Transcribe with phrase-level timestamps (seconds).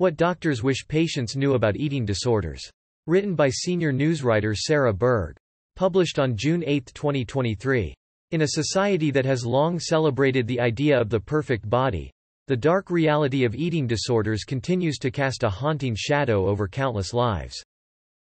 [0.00, 2.70] What doctors wish patients knew about eating disorders.
[3.08, 5.36] Written by senior newswriter Sara Berg.
[5.74, 7.92] Published on June 8, 2023.
[8.30, 12.12] In a society that has long celebrated the idea of the perfect body,
[12.46, 17.60] the dark reality of eating disorders continues to cast a haunting shadow over countless lives.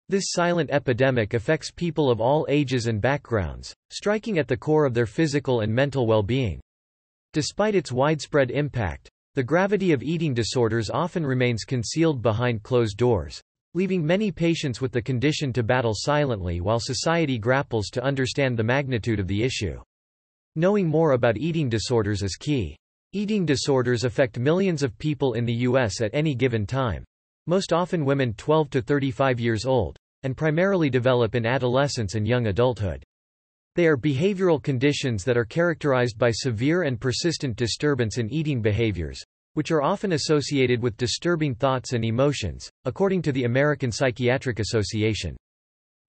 [0.07, 4.95] This silent epidemic affects people of all ages and backgrounds, striking at the core of
[4.95, 6.59] their physical and mental well-being.
[7.33, 13.41] Despite its widespread impact, the gravity of eating disorders often remains concealed behind closed doors,
[13.73, 18.63] leaving many patients with the condition to battle silently while society grapples to understand the
[18.63, 19.79] magnitude of the issue.
[20.55, 22.75] Knowing more about eating disorders is key.
[23.13, 26.01] Eating disorders affect millions of people in the U.S.
[26.01, 27.03] at any given time.
[27.47, 32.47] Most often women 12 to 35 years old, and primarily develop in adolescence and young
[32.47, 33.03] adulthood.
[33.79, 39.23] They are behavioral conditions that are characterized by severe and persistent disturbance in eating behaviors,
[39.53, 45.37] which are often associated with disturbing thoughts and emotions, according to the American Psychiatric Association.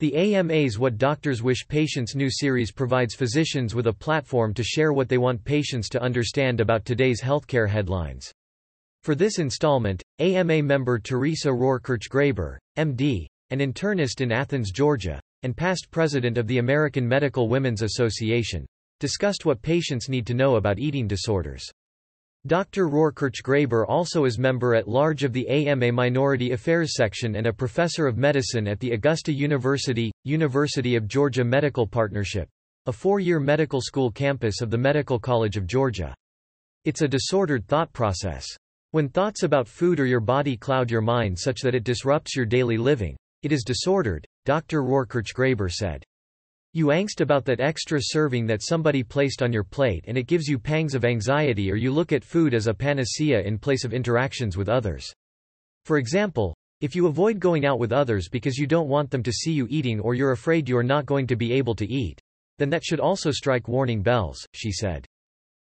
[0.01, 4.93] The AMA's What Doctors Wish Patients Knew series provides physicians with a platform to share
[4.93, 8.33] what they want patients to understand about today's healthcare headlines.
[9.05, 15.91] For this installment, AMA member Theresa Rohr-Kirchgraber, MD, an internist in Athens, Georgia, and past
[15.91, 18.67] president of the American Medical Women's Association,
[19.01, 21.71] discussed what patients need to know about eating disorders.
[22.47, 22.89] Dr.
[22.89, 28.07] Rohr-Kirchgraber also is member at large of the AMA Minority Affairs section and a professor
[28.07, 32.49] of medicine at the Augusta University, University of Georgia Medical Partnership,
[32.87, 36.15] a four-year medical school campus of the Medical College of Georgia.
[36.87, 38.47] It's a disordered thought process.
[38.93, 42.47] When thoughts about food or your body cloud your mind such that it disrupts your
[42.47, 44.83] daily living, it is disordered, Dr.
[44.83, 46.05] Rohr-Kirchgraber said.
[46.73, 50.47] You angst about that extra serving that somebody placed on your plate and it gives
[50.47, 53.93] you pangs of anxiety or you look at food as a panacea in place of
[53.93, 55.13] interactions with others.
[55.85, 59.33] For example, if you avoid going out with others because you don't want them to
[59.33, 62.21] see you eating or you're afraid you're not going to be able to eat,
[62.59, 65.05] then that should also strike warning bells, she said.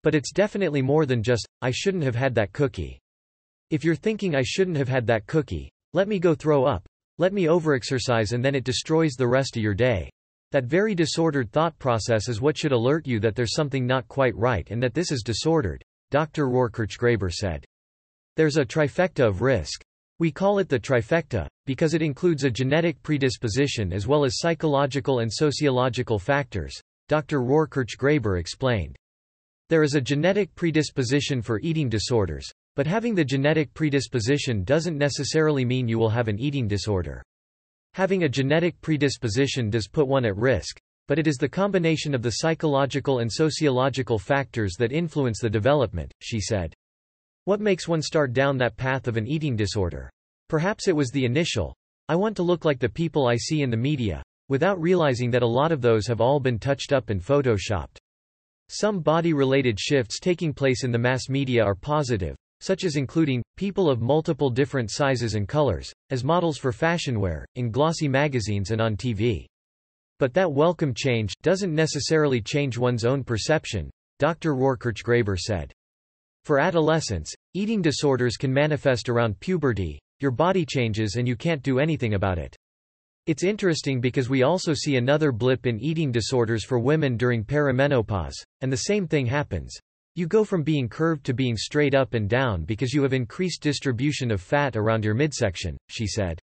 [0.01, 2.99] But it's definitely more than just, I shouldn't have had that cookie.
[3.69, 6.87] If you're thinking I shouldn't have had that cookie, let me go throw up,
[7.17, 10.09] let me overexercise and then it destroys the rest of your day.
[10.51, 14.35] That very disordered thought process is what should alert you that there's something not quite
[14.35, 16.47] right and that this is disordered, Dr.
[16.47, 17.65] Rohr-Kirchgraber said.
[18.35, 19.81] There's a trifecta of risk.
[20.19, 25.19] We call it the trifecta, because it includes a genetic predisposition as well as psychological
[25.19, 27.41] and sociological factors, Dr.
[27.41, 28.95] Rohr-Kirchgraber explained.
[29.69, 35.63] There is a genetic predisposition for eating disorders, but having the genetic predisposition doesn't necessarily
[35.63, 37.23] mean you will have an eating disorder.
[37.93, 40.77] Having a genetic predisposition does put one at risk,
[41.07, 46.11] but it is the combination of the psychological and sociological factors that influence the development,
[46.19, 46.73] she said.
[47.45, 50.09] What makes one start down that path of an eating disorder?
[50.49, 51.73] Perhaps it was the initial,
[52.09, 55.43] I want to look like the people I see in the media, without realizing that
[55.43, 57.97] a lot of those have all been touched up and photoshopped.
[58.69, 63.91] Some body-related shifts taking place in the mass media are positive, such as including, people
[63.91, 68.81] of multiple different sizes and colors, as models for fashion wear, in glossy magazines and
[68.81, 69.45] on TV.
[70.17, 74.55] But that welcome change, doesn't necessarily change one's own perception, Dr.
[74.55, 75.71] Rohr-Kirchgraber said.
[76.43, 81.77] For adolescents, eating disorders can manifest around puberty, your body changes and you can't do
[81.77, 82.55] anything about it.
[83.27, 88.41] It's interesting because we also see another blip in eating disorders for women during perimenopause,
[88.61, 89.77] and the same thing happens.
[90.17, 93.61] You go from being curved to being straight up and down because you have increased
[93.61, 96.39] distribution of fat around your midsection, she said.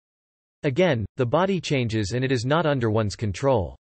[0.63, 3.77] Again, the body changes and it is not under one's control.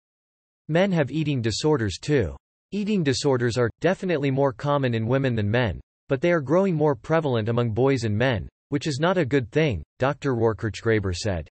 [0.69, 2.37] Men have eating disorders too.
[2.73, 6.97] Eating disorders are, definitely more common in women than men, but they are growing more
[6.97, 10.35] prevalent among boys and men, which is not a good thing, Dr.
[10.35, 11.49] Rohr-Kirchgraber said.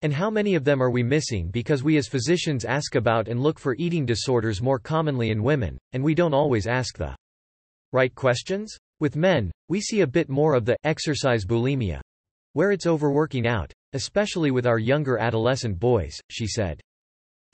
[0.00, 3.42] And how many of them are we missing because we as physicians ask about and
[3.42, 7.14] look for eating disorders more commonly in women, and we don't always ask the
[7.92, 8.76] Right questions?
[9.00, 12.00] With men, we see a bit more of the exercise bulimia,
[12.52, 16.80] where it's overworking out, especially with our younger adolescent boys, she said.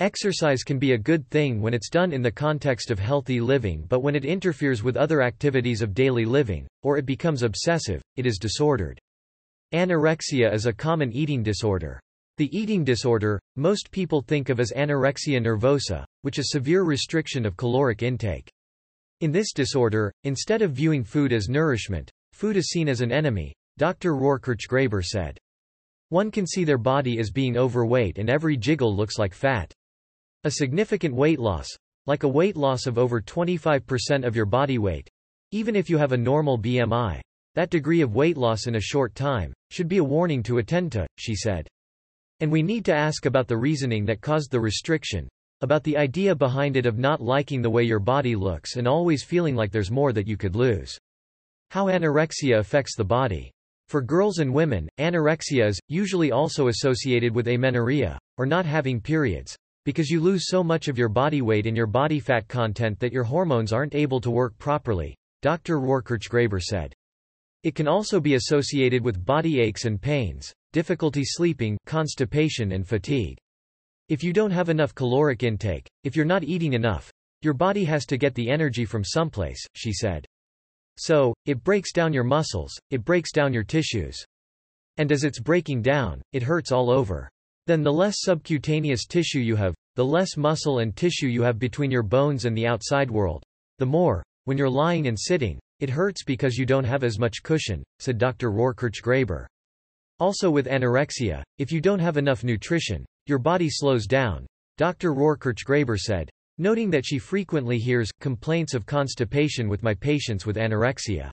[0.00, 3.86] Exercise can be a good thing when it's done in the context of healthy living
[3.88, 8.26] but when it interferes with other activities of daily living, or it becomes obsessive, it
[8.26, 8.98] is disordered.
[9.72, 12.00] Anorexia is a common eating disorder.
[12.38, 17.56] The eating disorder, most people think of as anorexia nervosa, which is severe restriction of
[17.56, 18.50] caloric intake.
[19.20, 23.54] In this disorder, instead of viewing food as nourishment, food is seen as an enemy,
[23.78, 24.14] Dr.
[24.14, 25.38] Rohr-Kirchgraber said.
[26.08, 29.72] One can see their body as being overweight and every jiggle looks like fat.
[30.44, 31.68] A significant weight loss,
[32.06, 35.08] like a weight loss of over 25% of your body weight,
[35.52, 37.20] even if you have a normal BMI,
[37.54, 40.90] That degree of weight loss in a short time should be a warning to attend
[40.92, 41.68] to, she said.
[42.40, 45.28] And we need to ask about the reasoning that caused the restriction,
[45.64, 49.24] about the idea behind it of not liking the way your body looks and always
[49.24, 50.96] feeling like there's more that you could lose.
[51.70, 53.50] How anorexia affects the body.
[53.88, 59.56] For girls and women, anorexia is, usually also associated with amenorrhea, or not having periods,
[59.86, 63.12] because you lose so much of your body weight and your body fat content that
[63.12, 65.80] your hormones aren't able to work properly, Dr.
[65.80, 66.92] Rohr-Kirchgraber said.
[67.62, 73.38] It can also be associated with body aches and pains, difficulty sleeping, constipation and fatigue.
[74.10, 77.10] If you don't have enough caloric intake, if you're not eating enough,
[77.40, 80.26] your body has to get the energy from someplace, she said.
[80.98, 84.22] So, it breaks down your muscles, it breaks down your tissues.
[84.98, 87.30] And as it's breaking down, it hurts all over.
[87.66, 91.90] Then the less subcutaneous tissue you have, the less muscle and tissue you have between
[91.90, 93.42] your bones and the outside world.
[93.78, 97.42] The more, when you're lying and sitting, it hurts because you don't have as much
[97.42, 98.50] cushion, said Dr.
[98.50, 99.46] Rohr-Kirchgraber.
[100.20, 105.14] Also with anorexia, if you don't have enough nutrition, your body slows down, Dr.
[105.14, 106.28] Rohr-Kirchgraber said,
[106.58, 111.30] noting that she frequently hears complaints of constipation with my patients with anorexia.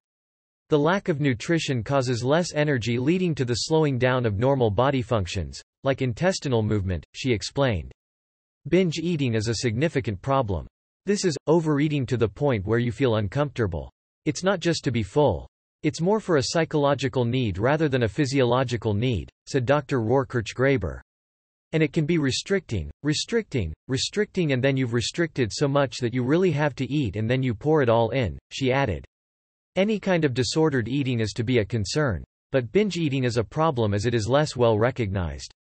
[0.69, 5.01] The lack of nutrition causes less energy leading to the slowing down of normal body
[5.01, 7.91] functions, like intestinal movement, she explained.
[8.69, 10.67] Binge eating is a significant problem.
[11.05, 13.91] This is, overeating to the point where you feel uncomfortable.
[14.25, 15.47] It's not just to be full.
[15.83, 19.99] It's more for a psychological need rather than a physiological need, said Dr.
[19.99, 21.01] Rohr-Kirchgraber.
[21.73, 26.23] And it can be restricting, restricting, restricting and then you've restricted so much that you
[26.23, 29.05] really have to eat and then you pour it all in, she added.
[29.75, 32.23] Any kind of disordered eating is to be a concern.
[32.51, 35.53] But binge eating is a problem as it is less well recognized.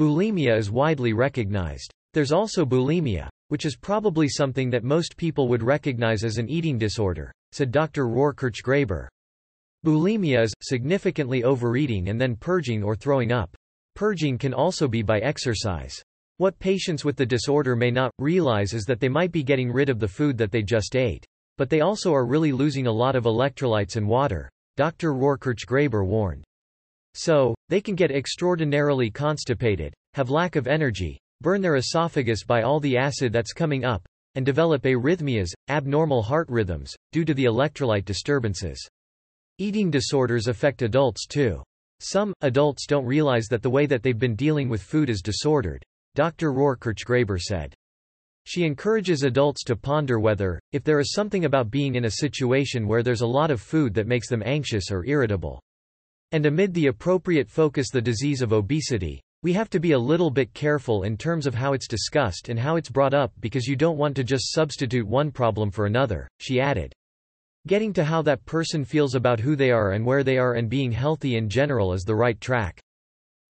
[0.00, 1.92] Bulimia is widely recognized.
[2.14, 6.78] There's also bulimia, which is probably something that most people would recognize as an eating
[6.78, 8.06] disorder, said Dr.
[8.06, 9.08] Rohr-Kirchgraber.
[9.84, 13.54] Bulimia is, significantly overeating and then purging or throwing up.
[13.94, 16.02] Purging can also be by exercise.
[16.38, 19.88] What patients with the disorder may not realize is that they might be getting rid
[19.88, 21.24] of the food that they just ate.
[21.58, 25.12] But they also are really losing a lot of electrolytes and water, Dr.
[25.12, 26.42] Rohr-Kirchgraber warned.
[27.14, 32.80] So, they can get extraordinarily constipated, have lack of energy, burn their esophagus by all
[32.80, 34.04] the acid that's coming up,
[34.34, 38.84] and develop arrhythmias, abnormal heart rhythms, due to the electrolyte disturbances.
[39.58, 41.62] Eating disorders affect adults too.
[42.06, 45.82] Some, adults don't realize that the way that they've been dealing with food is disordered.
[46.14, 46.52] Dr.
[46.52, 47.72] Rohr-Kirchgraber said.
[48.44, 52.86] She encourages adults to ponder whether, if there is something about being in a situation
[52.86, 55.62] where there's a lot of food that makes them anxious or irritable.
[56.32, 60.30] And amid the appropriate focus the disease of obesity, we have to be a little
[60.30, 63.76] bit careful in terms of how it's discussed and how it's brought up because you
[63.76, 66.92] don't want to just substitute one problem for another, she added.
[67.66, 70.68] Getting to how that person feels about who they are and where they are and
[70.68, 72.78] being healthy in general is the right track.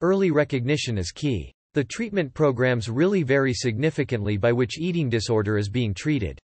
[0.02, 1.52] Early recognition is key.
[1.72, 6.38] The treatment programs really vary significantly by which eating disorder is being treated.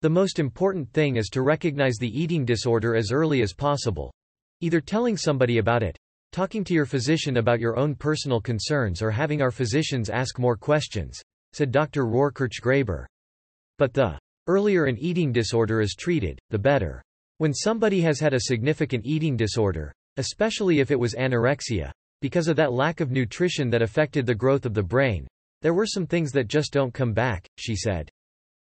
[0.00, 4.10] The most important thing is to recognize the eating disorder as early as possible.
[4.62, 5.98] Either telling somebody about it,
[6.32, 10.56] talking to your physician about your own personal concerns or having our physicians ask more
[10.56, 11.20] questions,
[11.52, 12.06] said Dr.
[12.06, 13.04] Rohr-Kirchgraber.
[13.76, 17.02] But the Earlier an eating disorder is treated, the better.
[17.38, 22.56] When somebody has had a significant eating disorder, especially if it was anorexia, because of
[22.56, 25.26] that lack of nutrition that affected the growth of the brain,
[25.62, 28.10] there were some things that just don't come back, she said.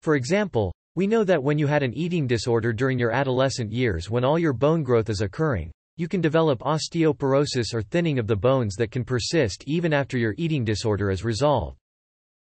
[0.03, 4.09] For example, we know that when you had an eating disorder during your adolescent years
[4.09, 8.37] when all your bone growth is occurring, you can develop osteoporosis or thinning of the
[8.37, 11.77] bones that can persist even after your eating disorder is resolved.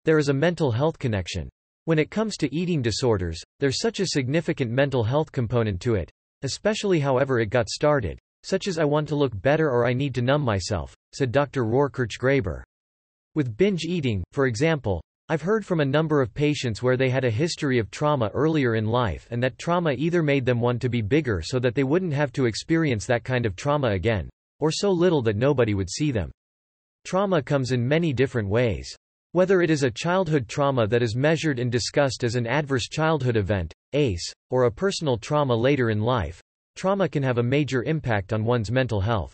[0.05, 1.49] There is a mental health connection.
[1.86, 6.12] When it comes to eating disorders, there's such a significant mental health component to it,
[6.43, 10.15] especially however it got started, such as I want to look better or I need
[10.15, 11.65] to numb myself, said Dr.
[11.65, 12.63] Rohr-Kirchgraber.
[13.36, 17.24] With binge eating, for example, I've heard from a number of patients where they had
[17.24, 20.89] a history of trauma earlier in life and that trauma either made them want to
[20.89, 24.71] be bigger so that they wouldn't have to experience that kind of trauma again, or
[24.71, 26.31] so little that nobody would see them.
[27.05, 28.95] Trauma comes in many different ways.
[29.31, 33.38] Whether it is a childhood trauma that is measured and discussed as an adverse childhood
[33.38, 36.41] event, ACE, or a personal trauma later in life,
[36.75, 39.31] trauma can have a major impact on one's mental health.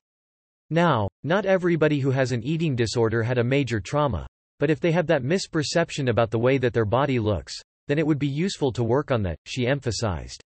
[0.70, 4.28] Now, not everybody who has an eating disorder had a major trauma,
[4.60, 7.54] but if they have that misperception about the way that their body looks,
[7.88, 10.44] then it would be useful to work on that, she emphasized.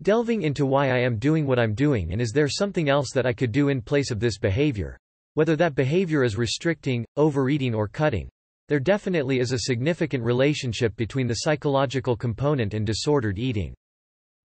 [0.00, 3.26] Delving into why I am doing what I'm doing and is there something else that
[3.26, 4.96] I could do in place of this behavior?
[5.34, 8.30] Whether that behavior is restricting, overeating or cutting,
[8.70, 13.74] there definitely is a significant relationship between the psychological component and disordered eating.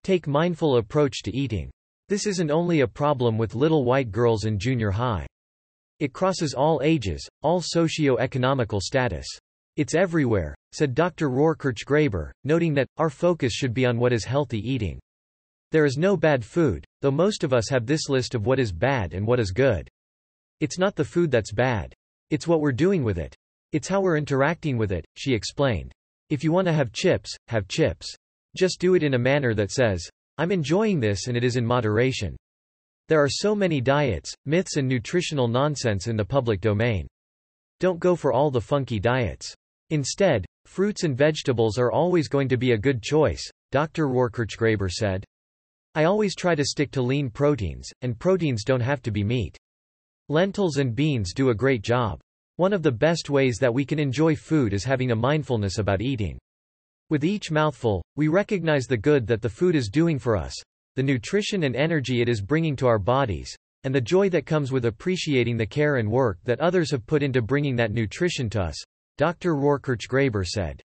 [0.02, 1.70] Take mindful approach to eating.
[2.08, 5.28] This isn't only a problem with little white girls in junior high.
[6.00, 9.28] It crosses all ages, all socio-economical status.
[9.76, 11.30] It's everywhere, said Dr.
[11.30, 14.98] Rohr-Kirchgraber, noting that, our focus should be on what is healthy eating.
[15.70, 18.72] There is no bad food, though most of us have this list of what is
[18.72, 19.88] bad and what is good.
[20.58, 21.94] It's not the food that's bad.
[22.30, 23.36] It's what we're doing with it.
[23.76, 25.92] It's how we're interacting with it, she explained.
[26.30, 28.10] If you want to have chips, have chips.
[28.56, 30.02] Just do it in a manner that says,
[30.38, 32.38] I'm enjoying this and it is in moderation.
[33.08, 37.06] There are so many diets, myths and nutritional nonsense in the public domain.
[37.78, 39.54] Don't go for all the funky diets.
[39.90, 44.08] Instead, fruits and vegetables are always going to be a good choice, Dr.
[44.08, 45.22] Rohr-Kirchgraber said.
[45.94, 49.58] I always try to stick to lean proteins, and proteins don't have to be meat.
[50.30, 52.20] Lentils and beans do a great job.
[52.58, 56.00] One of the best ways that we can enjoy food is having a mindfulness about
[56.00, 56.38] eating.
[57.10, 60.54] With each mouthful, we recognize the good that the food is doing for us,
[60.94, 64.72] the nutrition and energy it is bringing to our bodies, and the joy that comes
[64.72, 68.62] with appreciating the care and work that others have put into bringing that nutrition to
[68.62, 68.82] us,
[69.18, 69.54] Dr.
[69.54, 70.80] Rohr-Kirchgraber said.